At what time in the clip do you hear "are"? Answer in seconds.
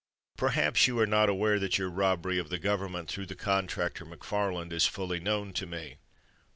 0.97-1.05